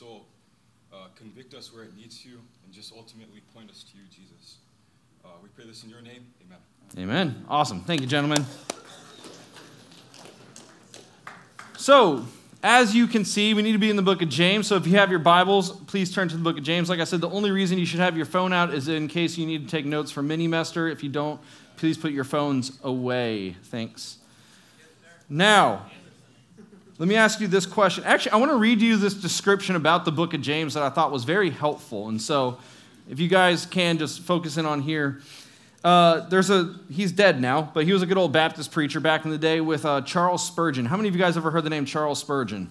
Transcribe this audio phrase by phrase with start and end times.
[0.00, 0.22] So
[0.94, 4.56] uh, convict us where it needs to, and just ultimately point us to you, Jesus.
[5.22, 6.24] Uh, we pray this in your name.
[6.42, 6.58] Amen.
[6.96, 7.44] Amen.
[7.50, 7.82] Awesome.
[7.82, 8.46] Thank you, gentlemen.
[11.76, 12.24] So,
[12.62, 14.66] as you can see, we need to be in the book of James.
[14.66, 16.88] So, if you have your Bibles, please turn to the book of James.
[16.88, 19.36] Like I said, the only reason you should have your phone out is in case
[19.36, 20.90] you need to take notes for Mini Minimester.
[20.90, 21.38] If you don't,
[21.76, 23.54] please put your phones away.
[23.64, 24.16] Thanks.
[25.28, 25.90] Now,
[27.00, 28.04] let me ask you this question.
[28.04, 30.90] Actually, I want to read you this description about the book of James that I
[30.90, 32.10] thought was very helpful.
[32.10, 32.58] And so,
[33.08, 35.22] if you guys can just focus in on here.
[35.82, 39.24] Uh, there's a he's dead now, but he was a good old Baptist preacher back
[39.24, 40.84] in the day with uh, Charles Spurgeon.
[40.84, 42.70] How many of you guys ever heard the name Charles Spurgeon?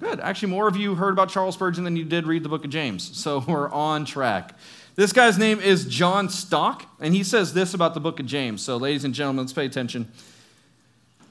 [0.00, 0.18] Good.
[0.18, 2.70] Actually, more of you heard about Charles Spurgeon than you did read the book of
[2.72, 3.16] James.
[3.16, 4.58] So we're on track.
[4.96, 8.60] This guy's name is John Stock, and he says this about the book of James.
[8.60, 10.10] So, ladies and gentlemen, let's pay attention.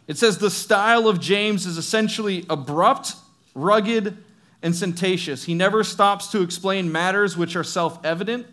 [0.07, 3.15] It says the style of James is essentially abrupt,
[3.55, 4.17] rugged,
[4.61, 5.45] and sententious.
[5.45, 8.47] He never stops to explain matters which are self evident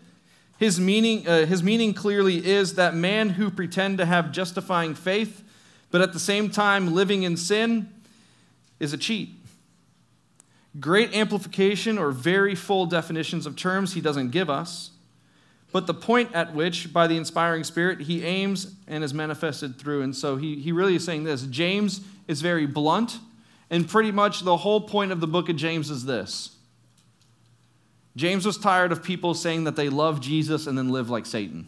[0.61, 5.43] his meaning, uh, his meaning clearly is that man who pretend to have justifying faith,
[5.89, 7.89] but at the same time living in sin,
[8.79, 9.29] is a cheat.
[10.79, 14.91] Great amplification or very full definitions of terms he doesn't give us,
[15.71, 20.01] but the point at which, by the inspiring spirit, he aims and is manifested through.
[20.01, 23.19] And so he, he really is saying this James is very blunt,
[23.69, 26.57] and pretty much the whole point of the book of James is this
[28.15, 31.67] James was tired of people saying that they love Jesus and then live like Satan.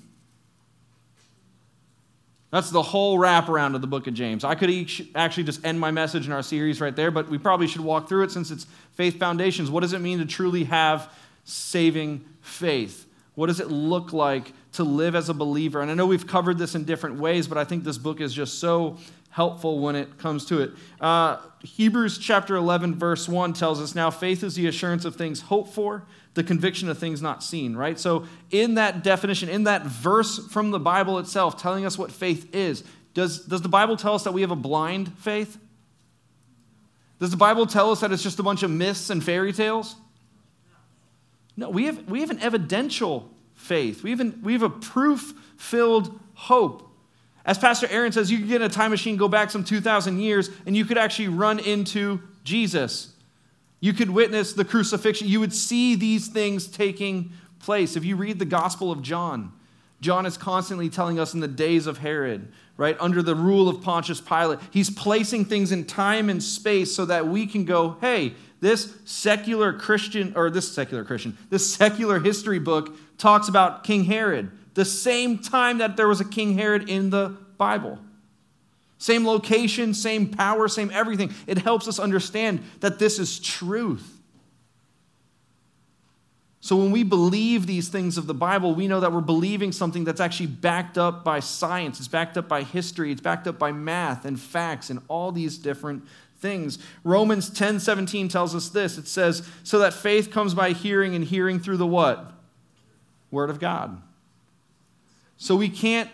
[2.51, 4.43] That's the whole wraparound of the book of James.
[4.43, 4.69] I could
[5.15, 8.07] actually just end my message in our series right there, but we probably should walk
[8.07, 9.71] through it since it's faith foundations.
[9.71, 11.11] What does it mean to truly have
[11.45, 13.07] saving faith?
[13.35, 15.81] What does it look like to live as a believer?
[15.81, 18.33] And I know we've covered this in different ways, but I think this book is
[18.33, 18.97] just so
[19.31, 20.71] helpful when it comes to it.
[21.01, 25.41] Uh, Hebrews chapter 11, verse 1 tells us now faith is the assurance of things
[25.41, 27.99] hoped for, the conviction of things not seen, right?
[27.99, 32.53] So, in that definition, in that verse from the Bible itself telling us what faith
[32.53, 32.83] is,
[33.15, 35.57] does, does the Bible tell us that we have a blind faith?
[37.19, 39.95] Does the Bible tell us that it's just a bunch of myths and fairy tales?
[41.55, 44.03] No, we have, we have an evidential faith.
[44.03, 46.89] We have, an, we have a proof filled hope.
[47.45, 50.19] As Pastor Aaron says, you could get in a time machine, go back some 2,000
[50.19, 53.13] years, and you could actually run into Jesus.
[53.81, 55.27] You could witness the crucifixion.
[55.27, 57.95] You would see these things taking place.
[57.97, 59.51] If you read the Gospel of John,
[59.99, 63.81] John is constantly telling us in the days of Herod, right, under the rule of
[63.81, 68.35] Pontius Pilate, he's placing things in time and space so that we can go, hey,
[68.63, 74.51] this secular Christian, or this secular Christian, this secular history book talks about King Herod,
[74.73, 77.99] the same time that there was a King Herod in the Bible.
[78.99, 81.33] Same location, same power, same everything.
[81.45, 84.21] It helps us understand that this is truth.
[86.61, 90.05] So when we believe these things of the Bible, we know that we're believing something
[90.05, 93.73] that's actually backed up by science, it's backed up by history, it's backed up by
[93.73, 96.05] math and facts and all these different
[96.43, 96.77] things.
[97.03, 98.99] Romans 10 17 tells us this.
[98.99, 102.31] It says, So that faith comes by hearing, and hearing through the what?
[103.31, 103.99] Word of God.
[105.37, 106.11] So we can't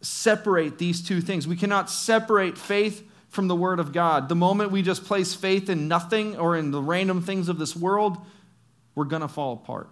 [0.00, 1.46] separate these two things.
[1.46, 4.30] We cannot separate faith from the Word of God.
[4.30, 7.76] The moment we just place faith in nothing or in the random things of this
[7.76, 8.16] world,
[8.94, 9.90] we're going to fall apart.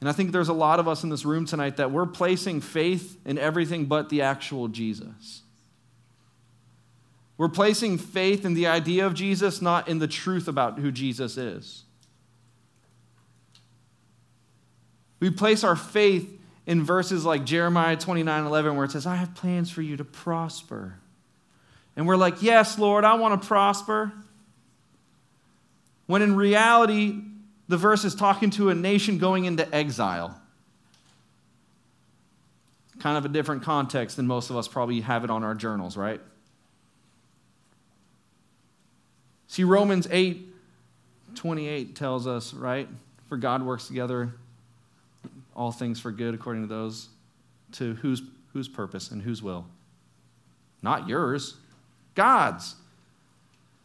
[0.00, 2.60] And I think there's a lot of us in this room tonight that we're placing
[2.60, 5.42] faith in everything but the actual Jesus.
[7.38, 11.36] We're placing faith in the idea of Jesus, not in the truth about who Jesus
[11.36, 11.84] is.
[15.20, 16.28] We place our faith
[16.66, 20.04] in verses like Jeremiah 29 11, where it says, I have plans for you to
[20.04, 20.98] prosper.
[21.96, 24.12] And we're like, Yes, Lord, I want to prosper.
[26.06, 27.20] When in reality,
[27.68, 30.40] the verse is talking to a nation going into exile.
[32.98, 35.96] Kind of a different context than most of us probably have it on our journals,
[35.96, 36.20] right?
[39.48, 40.44] See, Romans 8
[41.34, 42.88] 28 tells us, right?
[43.28, 44.32] For God works together
[45.54, 47.08] all things for good according to those
[47.72, 48.22] to whose,
[48.52, 49.66] whose purpose and whose will?
[50.82, 51.56] Not yours,
[52.14, 52.76] God's.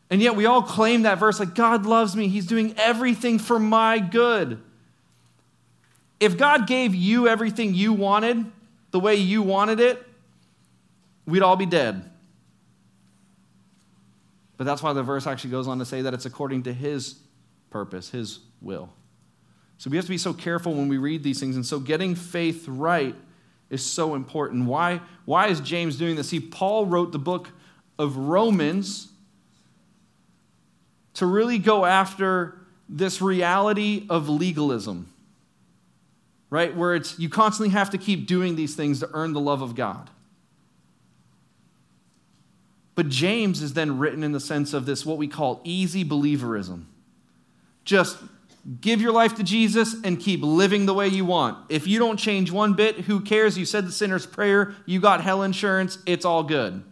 [0.10, 2.28] And yet we all claim that verse like, God loves me.
[2.28, 4.62] He's doing everything for my good.
[6.20, 8.46] If God gave you everything you wanted
[8.92, 10.02] the way you wanted it,
[11.26, 12.10] we'd all be dead.
[14.58, 17.16] But that's why the verse actually goes on to say that it's according to His
[17.70, 18.90] purpose, His will.
[19.78, 21.56] So we have to be so careful when we read these things.
[21.56, 23.16] And so getting faith right
[23.70, 24.66] is so important.
[24.66, 26.30] Why, why is James doing this?
[26.30, 27.50] See, Paul wrote the book
[27.98, 29.10] of Romans
[31.16, 32.58] to really go after
[32.88, 35.12] this reality of legalism,
[36.50, 36.76] right?
[36.76, 39.76] Where it's you constantly have to keep doing these things to earn the love of
[39.76, 40.10] God.
[42.96, 46.86] But James is then written in the sense of this, what we call easy believerism.
[47.86, 48.18] Just
[48.82, 51.58] give your life to Jesus and keep living the way you want.
[51.70, 53.58] If you don't change one bit, who cares?
[53.58, 56.84] You said the sinner's prayer, you got hell insurance, it's all good.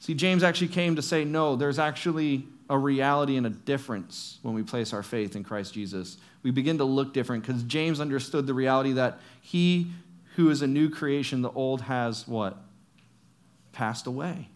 [0.00, 4.54] See, James actually came to say, no, there's actually a reality and a difference when
[4.54, 6.16] we place our faith in Christ Jesus.
[6.42, 9.92] We begin to look different because James understood the reality that he
[10.34, 12.56] who is a new creation, the old has what?
[13.72, 14.48] Passed away.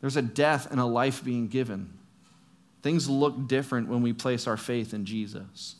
[0.00, 1.92] There's a death and a life being given.
[2.82, 5.76] Things look different when we place our faith in Jesus.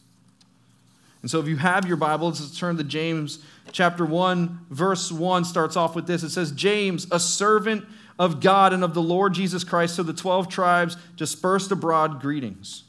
[1.23, 3.41] And so if you have your Bibles, let's turn to James
[3.73, 6.23] chapter 1, verse 1 starts off with this.
[6.23, 7.85] It says, James, a servant
[8.19, 12.85] of God and of the Lord Jesus Christ to the 12 tribes dispersed abroad, greetings.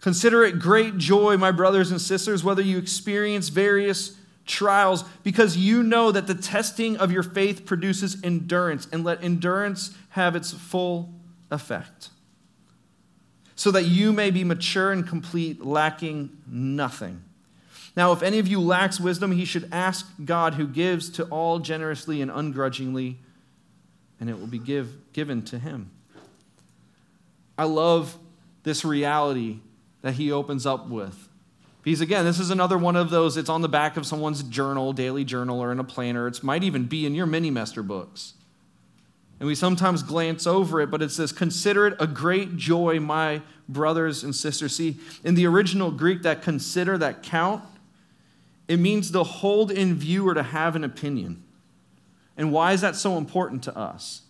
[0.00, 4.16] Consider it great joy, my brothers and sisters, whether you experience various
[4.46, 9.94] trials, because you know that the testing of your faith produces endurance, and let endurance
[10.10, 11.12] have its full
[11.50, 12.10] effect,
[13.54, 17.22] so that you may be mature and complete, lacking nothing.
[17.96, 21.58] Now, if any of you lacks wisdom, he should ask God, who gives to all
[21.58, 23.18] generously and ungrudgingly,
[24.20, 25.90] and it will be give, given to him.
[27.58, 28.18] I love
[28.64, 29.60] this reality
[30.02, 31.25] that he opens up with.
[31.86, 34.92] Because again, this is another one of those, it's on the back of someone's journal,
[34.92, 36.26] daily journal, or in a planner.
[36.26, 38.34] It might even be in your mini master books.
[39.38, 43.40] And we sometimes glance over it, but it says, Consider it a great joy, my
[43.68, 44.74] brothers and sisters.
[44.74, 47.62] See, in the original Greek, that consider, that count,
[48.66, 51.44] it means to hold in view or to have an opinion.
[52.36, 54.22] And why is that so important to us?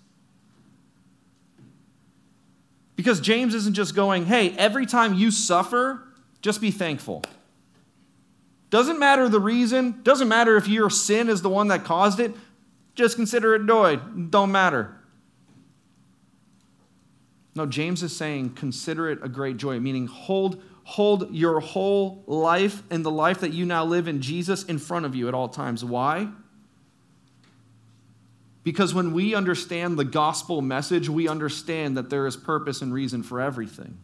[2.97, 6.03] Because James isn't just going, hey, every time you suffer,
[6.43, 7.23] just be thankful.
[8.77, 12.35] Doesn't matter the reason, doesn't matter if your sin is the one that caused it,
[12.95, 13.97] just consider it joy.
[13.97, 14.95] Don't matter.
[17.55, 22.83] No, James is saying consider it a great joy, meaning hold, hold your whole life
[22.91, 25.49] and the life that you now live in Jesus in front of you at all
[25.49, 25.83] times.
[25.83, 26.29] Why?
[28.63, 33.23] Because when we understand the gospel message, we understand that there is purpose and reason
[33.23, 33.97] for everything.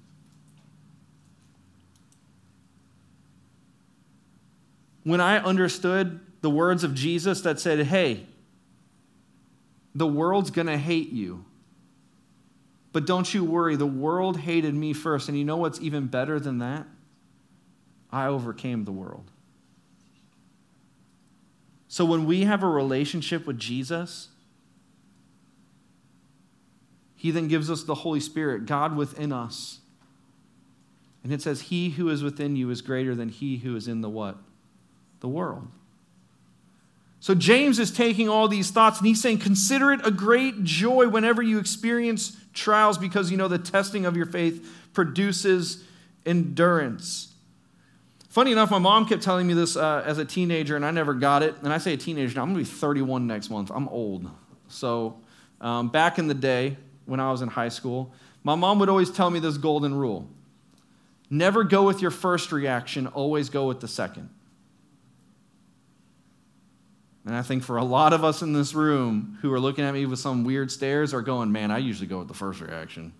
[5.04, 8.26] When I understood the words of Jesus that said, hey,
[9.94, 11.44] the world's going to hate you.
[12.92, 15.28] But don't you worry, the world hated me first.
[15.28, 16.86] And you know what's even better than that?
[18.10, 19.30] I overcame the world.
[21.88, 24.28] So when we have a relationship with Jesus,
[27.16, 29.78] he then gives us the Holy Spirit, God within us.
[31.22, 34.00] And it says, He who is within you is greater than he who is in
[34.00, 34.38] the what?
[35.22, 35.68] The world.
[37.20, 41.08] So James is taking all these thoughts and he's saying, Consider it a great joy
[41.08, 45.84] whenever you experience trials because you know the testing of your faith produces
[46.26, 47.32] endurance.
[48.30, 51.14] Funny enough, my mom kept telling me this uh, as a teenager, and I never
[51.14, 51.54] got it.
[51.62, 53.70] And I say a teenager now, I'm going to be 31 next month.
[53.72, 54.28] I'm old.
[54.66, 55.20] So
[55.60, 56.76] um, back in the day,
[57.06, 60.28] when I was in high school, my mom would always tell me this golden rule
[61.30, 64.28] never go with your first reaction, always go with the second.
[67.24, 69.94] And I think for a lot of us in this room who are looking at
[69.94, 73.12] me with some weird stares are going, man, I usually go with the first reaction.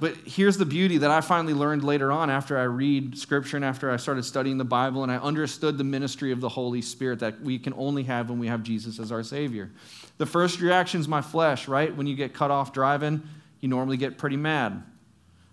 [0.00, 3.64] But here's the beauty that I finally learned later on after I read scripture and
[3.64, 7.18] after I started studying the Bible and I understood the ministry of the Holy Spirit
[7.18, 9.72] that we can only have when we have Jesus as our Savior.
[10.18, 11.94] The first reaction is my flesh, right?
[11.94, 13.22] When you get cut off driving,
[13.60, 14.84] you normally get pretty mad.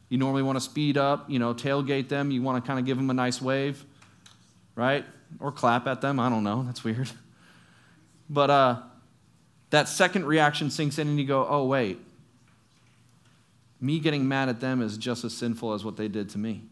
[0.09, 2.29] You normally want to speed up, you know, tailgate them.
[2.29, 3.83] You want to kind of give them a nice wave,
[4.75, 5.05] right?
[5.39, 6.19] Or clap at them.
[6.19, 6.63] I don't know.
[6.63, 7.09] That's weird.
[8.27, 8.81] But uh,
[9.69, 11.99] that second reaction sinks in and you go, oh, wait
[13.85, 16.63] me getting mad at them is just as sinful as what they did to me.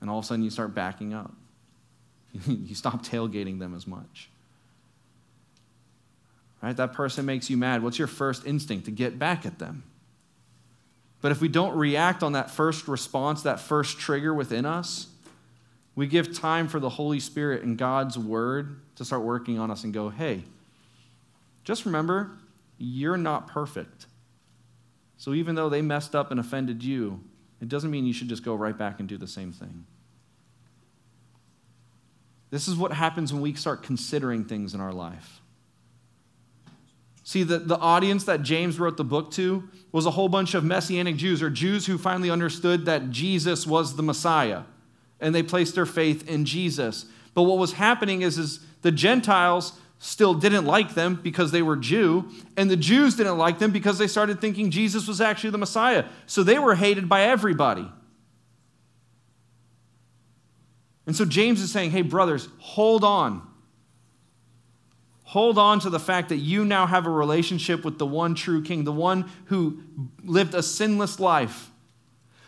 [0.00, 1.32] And all of a sudden, you start backing up.
[2.46, 4.28] you stop tailgating them as much.
[6.60, 6.76] Right?
[6.76, 7.82] That person makes you mad.
[7.82, 8.86] What's your first instinct?
[8.86, 9.84] To get back at them.
[11.20, 15.06] But if we don't react on that first response, that first trigger within us,
[15.94, 19.84] we give time for the Holy Spirit and God's Word to start working on us
[19.84, 20.42] and go, hey,
[21.64, 22.32] just remember,
[22.78, 24.06] you're not perfect.
[25.16, 27.20] So even though they messed up and offended you,
[27.60, 29.84] it doesn't mean you should just go right back and do the same thing.
[32.50, 35.40] This is what happens when we start considering things in our life.
[37.24, 40.64] See, the, the audience that James wrote the book to was a whole bunch of
[40.64, 44.62] Messianic Jews or Jews who finally understood that Jesus was the Messiah
[45.22, 47.06] and they placed their faith in Jesus.
[47.32, 51.76] But what was happening is, is the Gentiles still didn't like them because they were
[51.76, 55.58] Jew, and the Jews didn't like them because they started thinking Jesus was actually the
[55.58, 56.04] Messiah.
[56.26, 57.88] So they were hated by everybody.
[61.06, 63.46] And so James is saying, hey, brothers, hold on.
[65.24, 68.62] Hold on to the fact that you now have a relationship with the one true
[68.62, 69.82] king, the one who
[70.22, 71.70] lived a sinless life,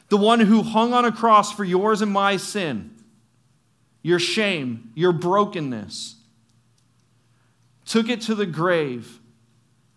[0.09, 2.95] the one who hung on a cross for yours and my sin,
[4.03, 6.17] your shame, your brokenness,
[7.85, 9.21] took it to the grave,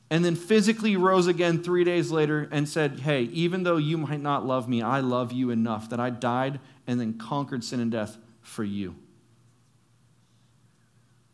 [0.10, 4.22] and then physically rose again three days later and said, Hey, even though you might
[4.22, 7.92] not love me, I love you enough that I died and then conquered sin and
[7.92, 8.96] death for you.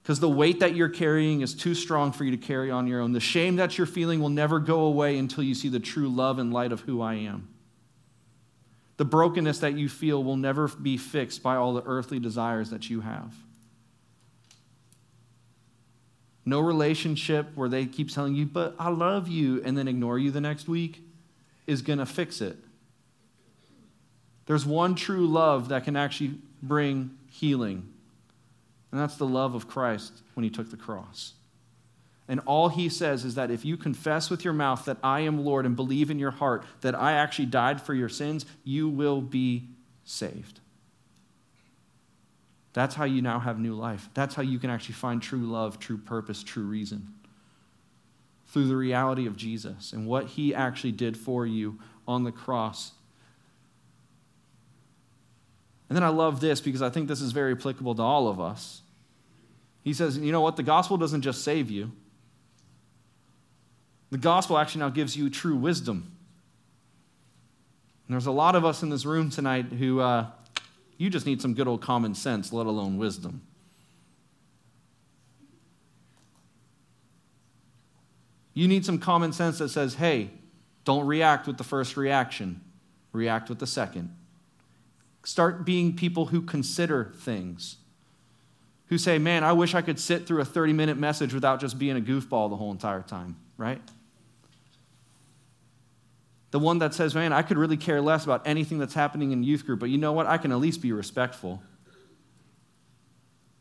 [0.02, 3.00] Because the weight that you're carrying is too strong for you to carry on your
[3.00, 3.14] own.
[3.14, 6.40] The shame that you're feeling will never go away until you see the true love
[6.40, 7.48] and light of who I am.
[8.98, 12.90] The brokenness that you feel will never be fixed by all the earthly desires that
[12.90, 13.34] you have.
[16.46, 20.30] No relationship where they keep telling you, but I love you, and then ignore you
[20.30, 21.02] the next week
[21.66, 22.58] is going to fix it.
[24.46, 27.88] There's one true love that can actually bring healing,
[28.92, 31.34] and that's the love of Christ when he took the cross.
[32.28, 35.44] And all he says is that if you confess with your mouth that I am
[35.44, 39.22] Lord and believe in your heart that I actually died for your sins, you will
[39.22, 39.68] be
[40.06, 40.62] saved.
[42.72, 44.10] That's how you now have new life.
[44.14, 47.14] That's how you can actually find true love, true purpose, true reason.
[48.48, 52.94] Through the reality of Jesus and what he actually did for you on the cross.
[55.90, 58.40] And then I love this because I think this is very applicable to all of
[58.40, 58.82] us.
[59.84, 60.56] He says, you know what?
[60.56, 61.92] The gospel doesn't just save you,
[64.14, 66.16] the gospel actually now gives you true wisdom.
[68.08, 70.00] And there's a lot of us in this room tonight who.
[70.00, 70.28] Uh,
[70.98, 73.42] you just need some good old common sense, let alone wisdom.
[78.54, 80.30] You need some common sense that says, hey,
[80.86, 82.62] don't react with the first reaction,
[83.12, 84.16] react with the second.
[85.26, 87.78] Start being people who consider things,
[88.88, 91.80] who say, man, I wish I could sit through a 30 minute message without just
[91.80, 93.82] being a goofball the whole entire time, right?
[96.54, 99.42] The one that says, man, I could really care less about anything that's happening in
[99.42, 100.28] youth group, but you know what?
[100.28, 101.64] I can at least be respectful.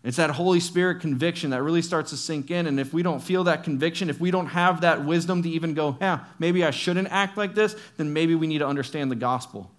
[0.05, 2.67] It's that Holy Spirit conviction that really starts to sink in.
[2.67, 5.73] And if we don't feel that conviction, if we don't have that wisdom to even
[5.73, 9.17] go, yeah, maybe I shouldn't act like this, then maybe we need to understand the
[9.17, 9.71] gospel.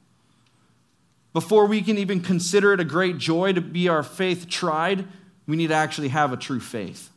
[1.33, 5.05] Before we can even consider it a great joy to be our faith tried,
[5.45, 7.11] we need to actually have a true faith.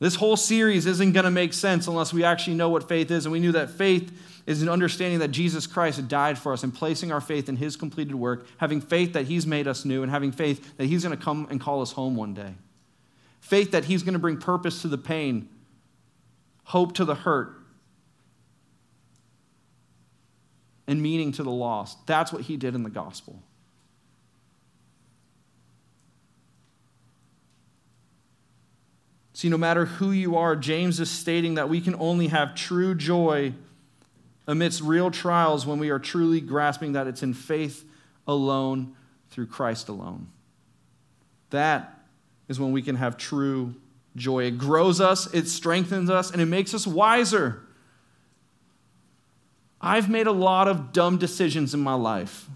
[0.00, 3.26] This whole series isn't going to make sense unless we actually know what faith is.
[3.26, 4.12] And we knew that faith
[4.46, 7.76] is an understanding that Jesus Christ died for us and placing our faith in his
[7.76, 11.16] completed work, having faith that he's made us new, and having faith that he's going
[11.16, 12.54] to come and call us home one day.
[13.40, 15.48] Faith that he's going to bring purpose to the pain,
[16.64, 17.54] hope to the hurt,
[20.86, 22.06] and meaning to the lost.
[22.06, 23.42] That's what he did in the gospel.
[29.34, 32.94] See, no matter who you are, James is stating that we can only have true
[32.94, 33.52] joy
[34.46, 37.84] amidst real trials when we are truly grasping that it's in faith
[38.28, 38.94] alone
[39.30, 40.28] through Christ alone.
[41.50, 41.98] That
[42.46, 43.74] is when we can have true
[44.14, 44.44] joy.
[44.44, 47.60] It grows us, it strengthens us, and it makes us wiser.
[49.80, 52.48] I've made a lot of dumb decisions in my life,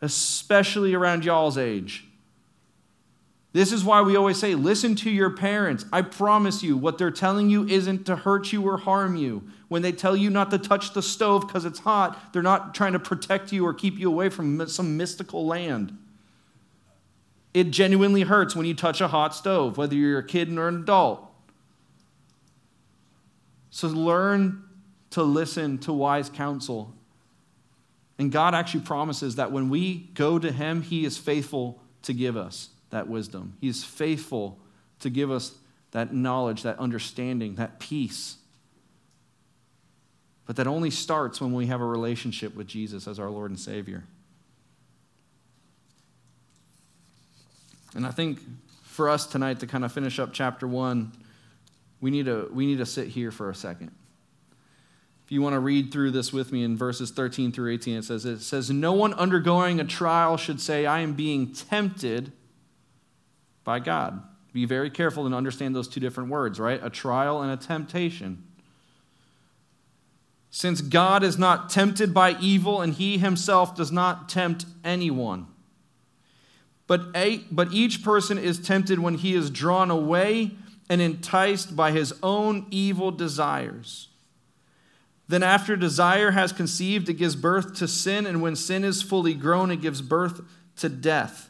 [0.00, 2.04] especially around y'all's age.
[3.52, 5.84] This is why we always say, listen to your parents.
[5.92, 9.44] I promise you, what they're telling you isn't to hurt you or harm you.
[9.68, 12.94] When they tell you not to touch the stove because it's hot, they're not trying
[12.94, 15.96] to protect you or keep you away from some mystical land.
[17.52, 20.76] It genuinely hurts when you touch a hot stove, whether you're a kid or an
[20.82, 21.22] adult.
[23.70, 24.62] So learn
[25.10, 26.94] to listen to wise counsel.
[28.18, 32.34] And God actually promises that when we go to Him, He is faithful to give
[32.36, 33.56] us that wisdom.
[33.60, 34.58] He is faithful
[35.00, 35.54] to give us
[35.90, 38.36] that knowledge, that understanding, that peace.
[40.46, 43.58] But that only starts when we have a relationship with Jesus as our Lord and
[43.58, 44.04] Savior.
[47.94, 48.38] And I think
[48.84, 51.12] for us tonight to kind of finish up chapter one,
[52.00, 53.90] we need to, we need to sit here for a second.
[55.24, 58.04] If you want to read through this with me in verses 13 through 18, it
[58.04, 62.32] says, it says, No one undergoing a trial should say, I am being tempted
[63.64, 64.22] by God.
[64.52, 66.80] Be very careful and understand those two different words, right?
[66.82, 68.44] A trial and a temptation.
[70.50, 75.46] Since God is not tempted by evil and he himself does not tempt anyone.
[76.86, 80.50] But, a, but each person is tempted when he is drawn away
[80.90, 84.08] and enticed by his own evil desires.
[85.26, 89.32] Then, after desire has conceived, it gives birth to sin, and when sin is fully
[89.32, 90.42] grown, it gives birth
[90.76, 91.48] to death.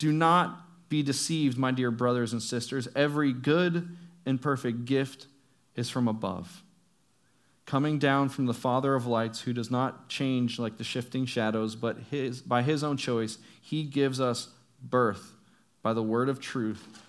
[0.00, 2.88] Do not be deceived, my dear brothers and sisters.
[2.96, 5.26] Every good and perfect gift
[5.76, 6.64] is from above,
[7.66, 11.76] coming down from the Father of lights, who does not change like the shifting shadows,
[11.76, 14.48] but his, by his own choice, he gives us
[14.82, 15.34] birth
[15.82, 17.02] by the word of truth,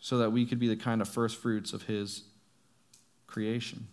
[0.00, 2.22] so that we could be the kind of first fruits of his
[3.26, 3.86] creation.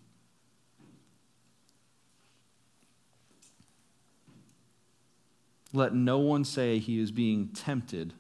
[5.74, 8.14] Let no one say he is being tempted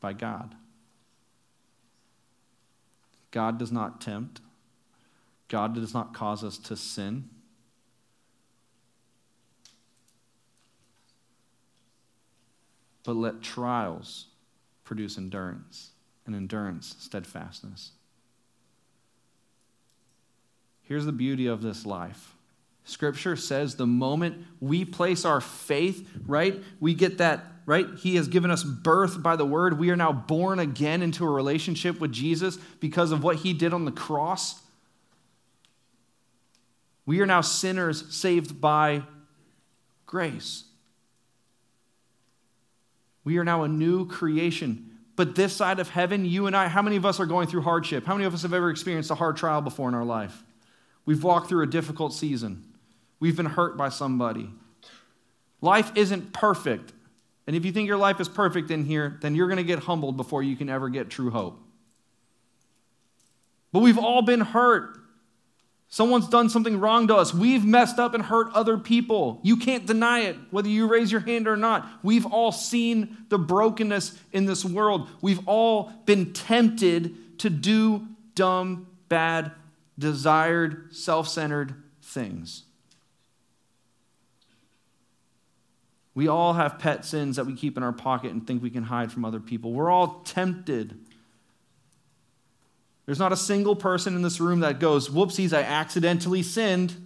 [0.00, 0.54] by God.
[3.30, 4.40] God does not tempt,
[5.48, 7.28] God does not cause us to sin.
[13.04, 14.26] But let trials
[14.84, 15.92] produce endurance,
[16.26, 17.92] and endurance, steadfastness.
[20.82, 22.34] Here's the beauty of this life
[22.88, 27.86] Scripture says the moment we place our faith, right, we get that, right?
[27.98, 29.78] He has given us birth by the word.
[29.78, 33.74] We are now born again into a relationship with Jesus because of what he did
[33.74, 34.62] on the cross.
[37.04, 39.02] We are now sinners saved by
[40.06, 40.64] grace.
[43.22, 44.96] We are now a new creation.
[45.14, 47.62] But this side of heaven, you and I, how many of us are going through
[47.62, 48.06] hardship?
[48.06, 50.42] How many of us have ever experienced a hard trial before in our life?
[51.04, 52.64] We've walked through a difficult season.
[53.20, 54.50] We've been hurt by somebody.
[55.60, 56.92] Life isn't perfect.
[57.46, 59.80] And if you think your life is perfect in here, then you're going to get
[59.80, 61.58] humbled before you can ever get true hope.
[63.72, 64.98] But we've all been hurt.
[65.90, 67.32] Someone's done something wrong to us.
[67.32, 69.40] We've messed up and hurt other people.
[69.42, 71.88] You can't deny it, whether you raise your hand or not.
[72.02, 75.08] We've all seen the brokenness in this world.
[75.22, 79.52] We've all been tempted to do dumb, bad,
[79.98, 82.64] desired, self centered things.
[86.18, 88.82] We all have pet sins that we keep in our pocket and think we can
[88.82, 89.72] hide from other people.
[89.72, 90.98] We're all tempted.
[93.06, 96.96] There's not a single person in this room that goes, whoopsies, I accidentally sinned.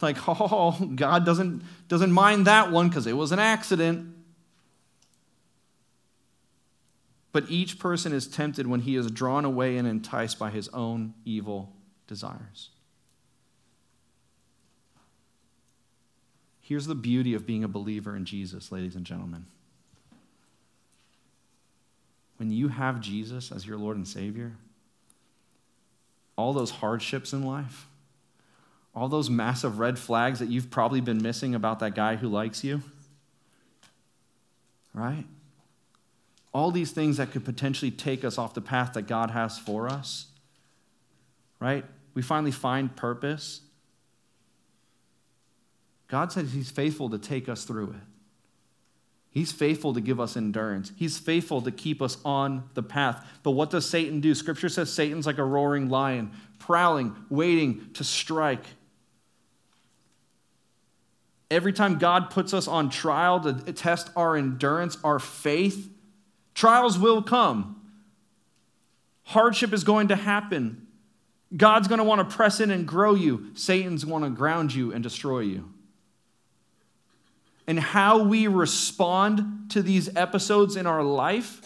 [0.00, 4.14] Like, oh, God doesn't, doesn't mind that one because it was an accident.
[7.30, 11.12] But each person is tempted when he is drawn away and enticed by his own
[11.26, 11.74] evil
[12.06, 12.70] desires.
[16.66, 19.46] Here's the beauty of being a believer in Jesus, ladies and gentlemen.
[22.38, 24.50] When you have Jesus as your Lord and Savior,
[26.34, 27.86] all those hardships in life,
[28.96, 32.64] all those massive red flags that you've probably been missing about that guy who likes
[32.64, 32.82] you,
[34.92, 35.24] right?
[36.52, 39.88] All these things that could potentially take us off the path that God has for
[39.88, 40.26] us,
[41.60, 41.84] right?
[42.14, 43.60] We finally find purpose
[46.08, 48.02] God says He's faithful to take us through it.
[49.36, 50.92] He's faithful to give us endurance.
[50.96, 53.22] He's faithful to keep us on the path.
[53.42, 54.34] But what does Satan do?
[54.34, 58.64] Scripture says Satan's like a roaring lion, prowling, waiting to strike.
[61.50, 65.90] Every time God puts us on trial to test our endurance, our faith,
[66.54, 67.78] trials will come.
[69.24, 70.86] Hardship is going to happen.
[71.54, 73.50] God's going to want to press in and grow you.
[73.52, 75.74] Satan's going to ground you and destroy you
[77.66, 81.60] and how we respond to these episodes in our life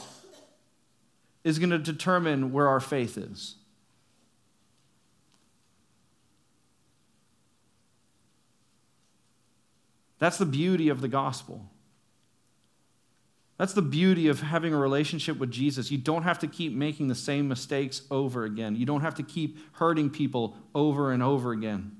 [1.44, 3.56] is going to determine where our faith is.
[10.18, 11.70] That's the beauty of the gospel.
[13.56, 15.90] That's the beauty of having a relationship with Jesus.
[15.90, 18.76] You don't have to keep making the same mistakes over again.
[18.76, 21.96] You don't have to keep hurting people over and over again.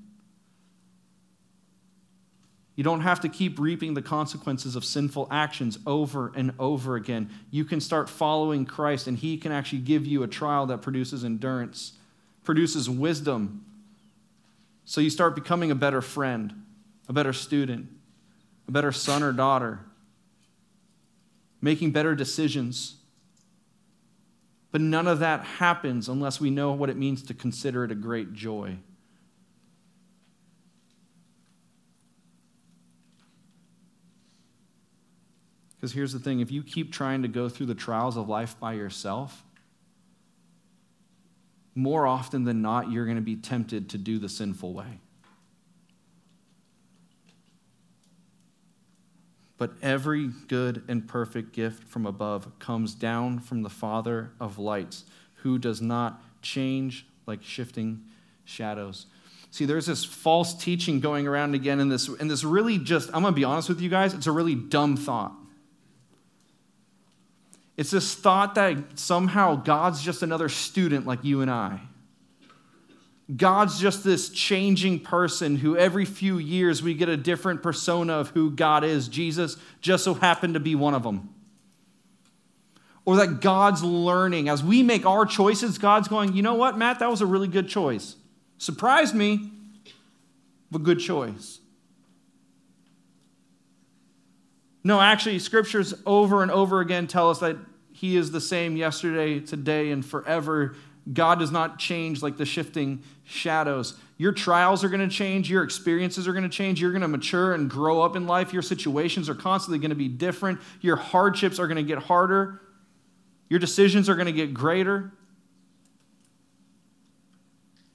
[2.75, 7.29] You don't have to keep reaping the consequences of sinful actions over and over again.
[7.51, 11.25] You can start following Christ, and He can actually give you a trial that produces
[11.25, 11.93] endurance,
[12.43, 13.65] produces wisdom.
[14.85, 16.63] So you start becoming a better friend,
[17.09, 17.87] a better student,
[18.67, 19.79] a better son or daughter,
[21.61, 22.95] making better decisions.
[24.71, 27.95] But none of that happens unless we know what it means to consider it a
[27.95, 28.77] great joy.
[35.81, 38.55] Because here's the thing if you keep trying to go through the trials of life
[38.59, 39.43] by yourself,
[41.73, 44.99] more often than not, you're going to be tempted to do the sinful way.
[49.57, 55.05] But every good and perfect gift from above comes down from the Father of lights,
[55.37, 58.03] who does not change like shifting
[58.45, 59.07] shadows.
[59.49, 63.23] See, there's this false teaching going around again in this, and this really just, I'm
[63.23, 65.33] going to be honest with you guys, it's a really dumb thought.
[67.77, 71.79] It's this thought that somehow God's just another student like you and I.
[73.35, 78.29] God's just this changing person who every few years we get a different persona of
[78.29, 79.07] who God is.
[79.07, 81.33] Jesus just so happened to be one of them.
[83.05, 84.49] Or that God's learning.
[84.49, 87.47] As we make our choices, God's going, you know what, Matt, that was a really
[87.47, 88.15] good choice.
[88.57, 89.49] Surprised me,
[90.69, 91.60] but good choice.
[94.83, 97.57] No, actually, scriptures over and over again tell us that
[97.91, 100.75] He is the same yesterday, today, and forever.
[101.11, 103.95] God does not change like the shifting shadows.
[104.17, 105.49] Your trials are going to change.
[105.49, 106.79] Your experiences are going to change.
[106.79, 108.53] You're going to mature and grow up in life.
[108.53, 110.59] Your situations are constantly going to be different.
[110.79, 112.61] Your hardships are going to get harder.
[113.49, 115.11] Your decisions are going to get greater.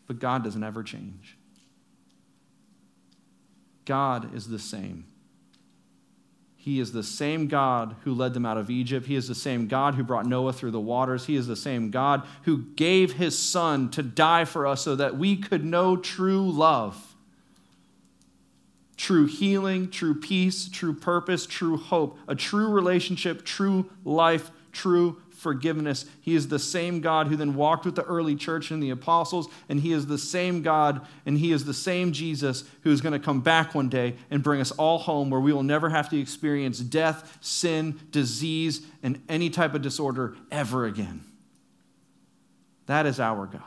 [0.06, 1.36] But God doesn't ever change.
[3.84, 5.06] God is the same.
[6.66, 9.06] He is the same God who led them out of Egypt.
[9.06, 11.26] He is the same God who brought Noah through the waters.
[11.26, 15.16] He is the same God who gave his son to die for us so that
[15.16, 17.14] we could know true love,
[18.96, 26.06] true healing, true peace, true purpose, true hope, a true relationship, true life, true forgiveness.
[26.20, 29.46] He is the same God who then walked with the early church and the apostles,
[29.68, 33.12] and He is the same God, and He is the same Jesus who is going
[33.12, 36.10] to come back one day and bring us all home where we will never have
[36.10, 41.22] to experience death, sin, disease, and any type of disorder ever again.
[42.86, 43.62] That is our God.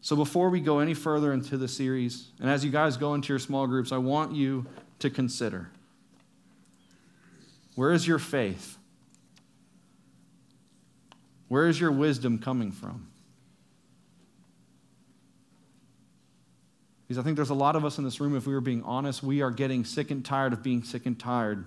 [0.00, 3.34] So, before we go any further into the series, and as you guys go into
[3.34, 4.64] your small groups, I want you
[5.00, 5.68] to consider
[7.76, 8.76] where is your faith?
[11.48, 13.06] Where is your wisdom coming from?
[17.06, 18.82] Because I think there's a lot of us in this room, if we were being
[18.82, 21.64] honest, we are getting sick and tired of being sick and tired.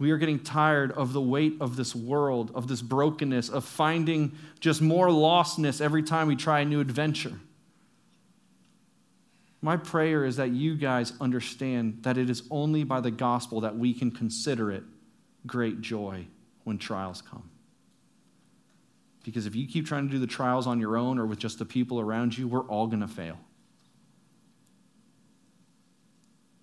[0.00, 4.32] We are getting tired of the weight of this world, of this brokenness, of finding
[4.58, 7.34] just more lostness every time we try a new adventure.
[9.64, 13.78] My prayer is that you guys understand that it is only by the gospel that
[13.78, 14.82] we can consider it
[15.46, 16.26] great joy
[16.64, 17.48] when trials come.
[19.24, 21.58] Because if you keep trying to do the trials on your own or with just
[21.58, 23.38] the people around you, we're all going to fail.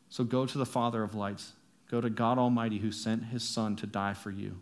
[0.10, 1.54] So go to the Father of lights.
[1.90, 4.60] Go to God Almighty who sent his Son to die for you.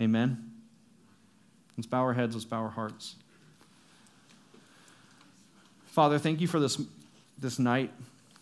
[0.00, 0.52] Amen.
[1.76, 3.16] Let's bow our heads, let's bow our hearts.
[5.96, 6.78] Father, thank you for this,
[7.38, 7.90] this night.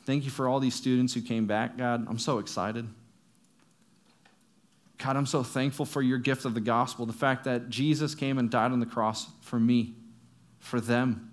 [0.06, 2.04] Thank you for all these students who came back, God.
[2.08, 2.84] I'm so excited.
[4.98, 8.38] God, I'm so thankful for your gift of the gospel, the fact that Jesus came
[8.38, 9.94] and died on the cross for me,
[10.58, 11.30] for them.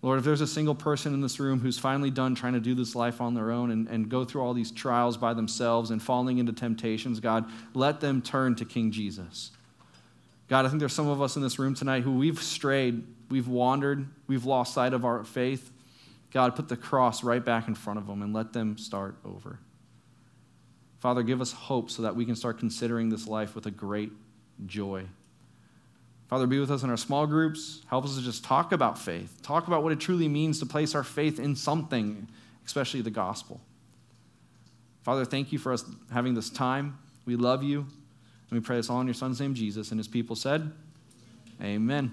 [0.00, 2.76] Lord, if there's a single person in this room who's finally done trying to do
[2.76, 6.00] this life on their own and, and go through all these trials by themselves and
[6.00, 9.50] falling into temptations, God, let them turn to King Jesus.
[10.48, 13.02] God, I think there's some of us in this room tonight who we've strayed
[13.34, 15.72] we've wandered, we've lost sight of our faith,
[16.30, 19.58] God, put the cross right back in front of them and let them start over.
[21.00, 24.12] Father, give us hope so that we can start considering this life with a great
[24.66, 25.02] joy.
[26.28, 27.82] Father, be with us in our small groups.
[27.88, 30.94] Help us to just talk about faith, talk about what it truly means to place
[30.94, 32.28] our faith in something,
[32.64, 33.60] especially the gospel.
[35.02, 36.96] Father, thank you for us having this time.
[37.26, 37.80] We love you.
[37.80, 39.90] And we pray this all in your son's name, Jesus.
[39.90, 40.70] And his people said,
[41.60, 42.12] Amen.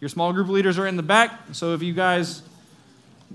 [0.00, 2.42] Your small group leaders are in the back, so if you guys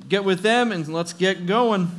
[0.09, 1.91] get with them and let's get going.